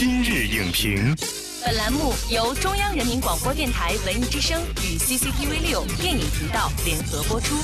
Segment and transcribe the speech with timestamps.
[0.00, 1.14] 今日影评，
[1.62, 7.54] 本栏目由中央人民广播电台文艺之声与 CCTV 六电影频道联合播出。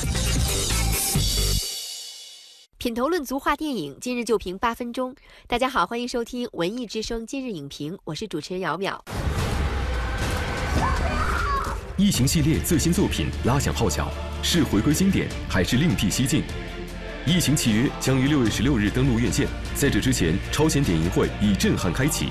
[2.77, 5.15] 品头论足话电影，今日就评八分钟。
[5.47, 8.99] 大家好，欢迎收听文艺之声今日影评，我是主持人姚淼。
[11.97, 14.11] 异形系列最新作品拉响号角，
[14.43, 16.43] 是回归经典还是另辟蹊径？
[17.27, 22.29] 异形契约将于六月十六日登陆院线，在这之前，超前点映会已震撼开启。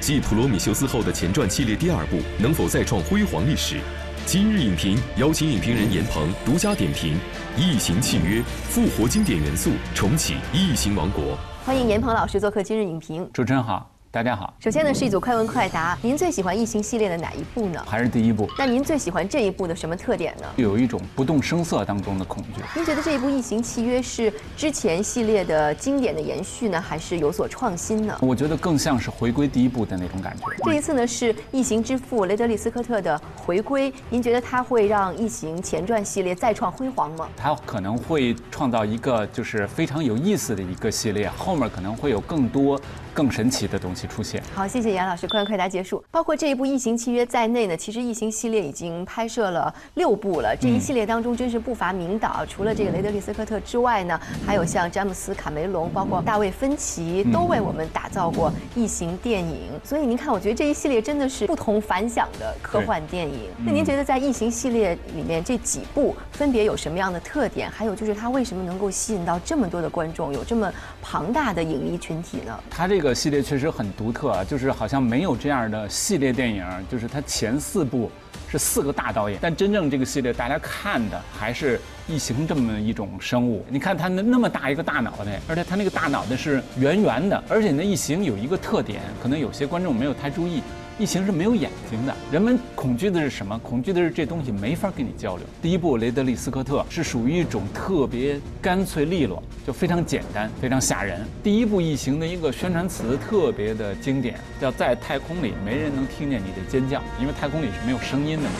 [0.00, 3.80] 继《普罗米修斯》后的前传系列第二部能否再创辉煌历史？
[4.24, 7.16] 今日影评邀请影评人严鹏独家点评
[7.60, 11.36] 《异形契约》，复活经典元素，重启异形王国。
[11.64, 13.28] 欢迎严鹏老师做客今日影评。
[13.32, 13.90] 主持人好。
[14.12, 15.96] 大家好，首先呢是一组快问快答。
[16.02, 17.80] 您最喜欢异形系列的哪一部呢？
[17.86, 18.50] 还是第一部。
[18.58, 20.48] 那您最喜欢这一部的什么特点呢？
[20.56, 22.60] 有一种不动声色当中的恐惧。
[22.74, 28.18] 您觉得这一部异形契约是之前系列的经典的延续呢，还是有所创新呢？
[28.20, 30.44] 我觉得更像是回归第一部的那种感觉。
[30.64, 37.28] 这一次呢是异形之父雷德利·斯科特的回归，您觉得他会让异形前传系列再创辉煌吗？
[37.36, 42.80] 他可能会创造一个就是非常有意思的一个系列，后面可能会有更多。
[43.12, 44.42] 更神奇的东西出现。
[44.54, 46.02] 好，谢谢杨老师，快问快答结束。
[46.10, 50.56] 包括这一部《异形契约》在内呢，其实《异形》系列已经拍摄了六部了。
[50.60, 59.70] 这一系列当中真是不乏名导，除了这个雷德利·斯科特之外呢，还有像詹姆斯·卡梅隆，包括大卫·芬奇，都为我们打造过异形电影。
[59.84, 63.50] 所以您看，我觉得这一系列真的是不同凡响的科幻电影。
[63.64, 67.70] 那您觉得在异形系列里面这几部分别有什么样的特点？
[67.70, 72.58] 还有就是它为什么能够吸引到这么多的观众，有这么庞大的影迷群体呢？
[72.70, 78.10] 它这个系列确实很独特啊，就是好像没有这样的系列电影，就是它前四部
[78.48, 83.64] 是四个大导演，但真正这个系列大家看的还是异形这么一种生物。
[83.68, 90.62] 你看它那那么大一个大脑袋，而且它那个大脑袋是圆圆的，而且那异形有一个特点，可能有些观众没有太注意。
[91.00, 93.58] 异形是没有眼睛的，人们恐惧的是什么？
[93.60, 95.46] 恐惧的是这东西没法跟你交流。
[95.62, 101.26] 第一部雷德利·斯科特是属于一种特别干脆利落，就非常简单，非常吓人。
[101.42, 108.50] 第一部异形的一个宣传词特别的经典，叫在太空里没人能听见你的尖叫，因为太空里是没有声音的嘛。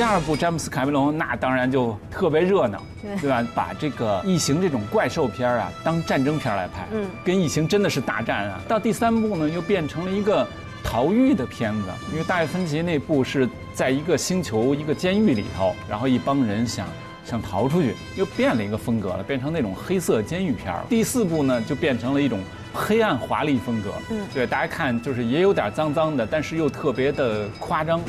[0.00, 2.82] 第二部詹姆斯·卡梅隆那当然就特别热闹，
[3.20, 3.46] 对吧？
[3.54, 8.58] 把这个异形这种怪兽片啊当战争片来拍，嗯，跟异形真的是大战啊。
[8.66, 10.48] 到第三部呢，又变成了一个
[10.82, 16.86] 逃狱的片子，因为大卫·芬奇那部是在一个星球一个监狱里头，然后一帮人想
[17.22, 20.82] 想逃出去，又变了一个风格了，变成那种黑色监狱片了。
[20.88, 22.40] 第四部呢，就变成了一种
[22.72, 28.00] 黑暗华丽风格，嗯，对，大家看就是也有点脏脏的，但是又特别的夸张。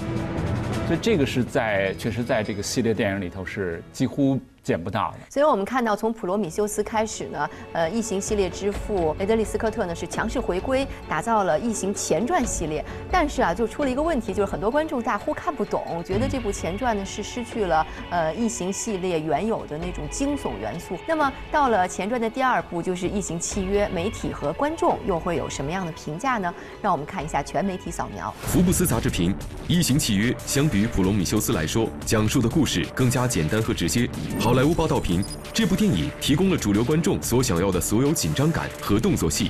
[0.92, 4.38] 所以这个是在确实在这个系列电影里头是几乎。
[4.64, 5.20] 见不到的。
[5.30, 12.84] 所以我们看到，从《普罗米修斯》开始呢，呃，异形系列之父雷德利·斯科特呢是强势回归，打造了异形前传系列。
[13.12, 20.98] 但是啊，就出了一个问题，就是很多观众大呼看不懂，觉得这部前传呢是失去了呃异形系列原有的那种惊悚元素。
[21.08, 26.54] 那么到了前传的第二部，就是《异形契约》，媒体和观众又会有什么样的评价呢？
[26.82, 28.32] 让我们看一下全媒体扫描。
[28.44, 29.34] 福布斯杂志评：
[29.68, 34.08] 《异形契约》相比于《普罗米修斯》来说，讲述的故事更加简单和直接。
[34.40, 34.51] 好。
[34.52, 35.24] 好莱坞报道评：
[35.54, 39.50] 这部电影提供了主流观众所想要的所有紧张感和动作戏。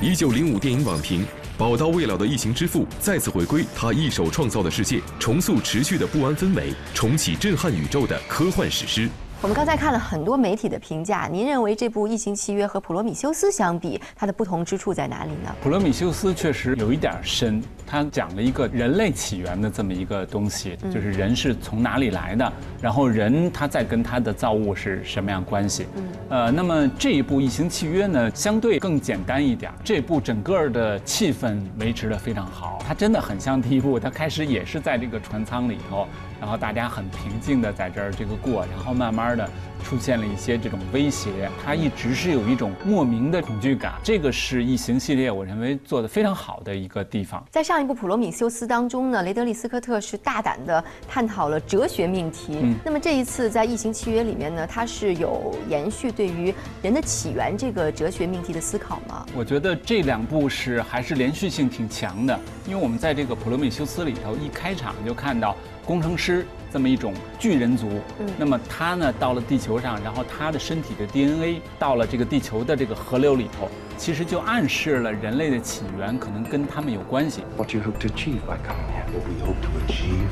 [0.00, 1.22] 一九零五电影网评：
[1.58, 9.06] 宝刀未老的异形之父再次回归他一手创造的世界，重塑持续的不安氛围，重启震撼宇宙的科幻史诗。
[9.42, 15.54] 我们刚才看了很多媒体的评价，您认为这部《异形契约》和《普罗米修斯》相比，它的不同之处在哪里呢？
[15.62, 25.86] 《普罗米修斯》确实有一点深，它讲了一个人类起源的这么一个东西，就是人是从哪里来的，然后人他在跟他的造物是什么样关系。
[26.28, 36.06] 呃，那么这一部《异形契约》呢，相对更简单一点，这部整个的气氛维持的非常好，它真的很像第一部，它开始也是在这个船舱里头。
[36.40, 39.44] 然后大家很平静的在这儿这个过，然后慢慢的
[39.82, 43.94] 出现了一些这种威胁，它一直是有一种莫名的恐惧感。
[44.04, 47.44] 这个是异形系列我认为做的非常好的一个地方。
[47.50, 52.58] 在上一部《普罗米修斯》当中呢，雷德利·斯科特是大胆的探讨了哲学命题。
[52.60, 59.26] 嗯，那么这一次在《异形契约》里面呢，它是有延续对于人的起源这个哲学命题的思考吗？
[59.36, 65.56] 我觉得这两部是还是连续性挺强的，因为我们在这个《普罗米修斯》里头一开场就看到。
[65.86, 67.88] 工程师这么一种巨人族，
[68.36, 77.42] 那么他呢到了地球上，然后他的身体的 DNA 到了这个地球的这个河流里头，其实就暗示了人类的起源可能跟他们有关系。
[77.56, 79.04] What you hope to achieve by coming here?
[79.12, 80.28] What we hope to achieve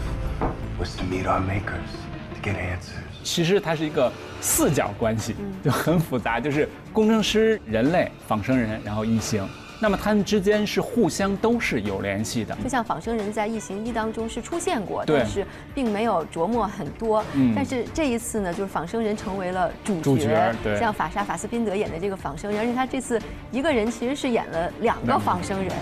[0.78, 1.90] was to meet our makers,
[2.32, 3.02] to get answers.
[3.24, 4.10] 其实它是一个
[4.40, 5.34] 四角关系，
[5.64, 9.46] 就很复杂，就是工程师、人类、仿生人，然后异形。
[9.80, 12.56] 那么他们之间是互相都是有联系的。
[12.62, 17.24] 就像仿生人在《异形一》当中是出现过，对但是并没有琢磨很多。
[17.34, 23.20] 嗯但是这一次呢，就是仿生人成为了主角，主角对像法沙·法斯宾德演的这个仿生人，而且他这次
[23.50, 25.72] 一个人其实是演了两个仿生人。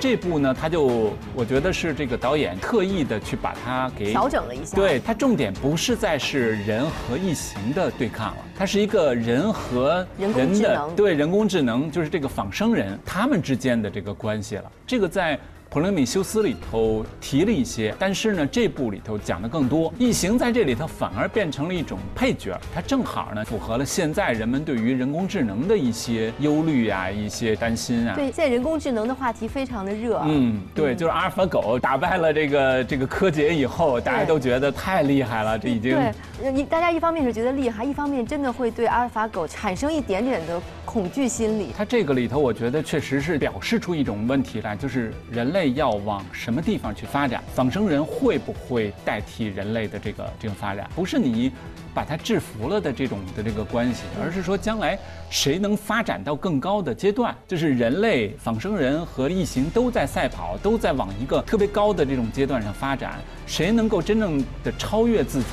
[0.00, 14.70] 这部呢，他就我觉得是这个导演特意的去把它给调整了一下对，它重点不是在是人和异形的对抗了，它是一个人和人的对人工智能，就是这个仿生人他们之间的这个关系了。
[14.86, 15.38] 这个在。
[15.70, 19.92] 普罗米修斯里头提了一些，但是呢，这部里头讲的更多。
[19.98, 28.14] 异形在这里头反而变成了一种配角，它正好呢符合了现在人们对于人工智能的一些忧虑啊、一些担心啊。
[28.14, 30.22] 对，现在人工智能的话题非常的热。
[30.24, 36.12] 嗯，对，就是阿尔法狗打败了这个这个柯洁以后，大家都觉得太厉害了，这已经对，
[36.44, 41.74] 呃你大家一方面是觉得厉害，一方面真的会对阿尔法狗产生一点点的恐惧心理。
[41.76, 47.42] 它这个里头，我觉得确实是表示出一种问题来，就是人类要往什么地方去发展？
[47.54, 50.88] 仿生人会不会代替人类的这个这个发展？
[50.94, 51.52] 不是你
[51.94, 54.98] 把它制服了的这种的这个关系，而是说将来
[55.30, 57.34] 谁能发展到更高的阶段？
[57.46, 65.46] 就是人类、仿生人和异形都在赛跑，都在往一个特别高的这种阶段上发展，谁能够真正的超越自己？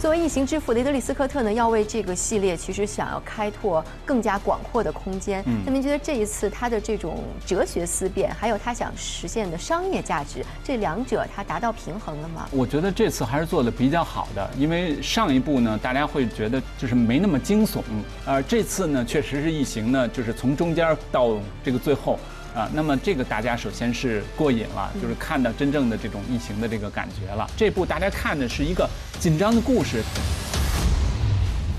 [0.00, 5.42] 作为异形之父雷德利·斯科特呢，要为这个系列其实想要开拓更加广阔的空间。
[5.46, 12.48] 嗯那您觉得这一次他的这种哲学思辨，还有他想实现的商业价值，这两者他达到平衡了吗？
[12.52, 17.80] 我觉得这次还是做的比较好的，因为上一部呢，大家会觉得就是没那么惊悚，
[18.24, 22.20] 而这次呢，确实是异形呢，就是从中间到这个最后。
[22.54, 27.48] 啊，那么这个大家首先是过瘾了，就是看到真正的这种疫情的这个感觉了。
[27.56, 28.88] 这部大家看的是一个
[29.20, 30.02] 紧张的故事，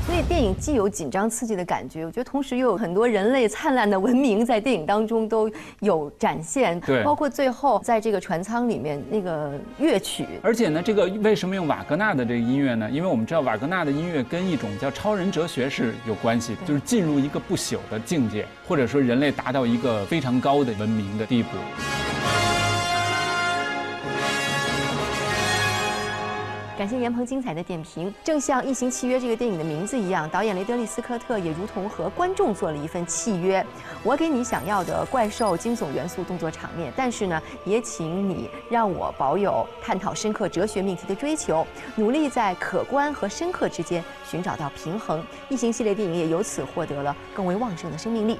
[0.05, 5.49] 所以电影既有紧张刺激的感觉，我觉得同时又有很多人类灿烂的文明在电影当中都
[5.81, 6.79] 有展现。
[6.81, 12.89] 对包括最后在这个船舱里面那个乐曲，而且呢，这个为什么用瓦格纳的这个音乐呢？
[12.89, 21.49] 因为我们知道瓦格纳的音乐跟一种叫超人哲学是有关系的，就是进入一个不朽的境界，或者说人类达到一个非常高的文明的地步。
[26.79, 28.13] 感谢严鹏精彩的点评。
[28.23, 33.61] 正像《异形契约》这个电影的名字一样，导演雷德利·斯科特也如同和观众做了一份契约。
[34.01, 41.67] 我给你想要的怪兽、惊悚元素、动作场面，但是呢，也请你让我保有探讨深刻哲学命题的追求，
[41.97, 45.21] 努力在可观和深刻之间寻找到平衡。
[45.49, 48.39] 异形系列电影也由此获得了更为旺盛的生命力。